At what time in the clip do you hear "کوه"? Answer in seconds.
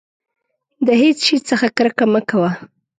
2.29-2.51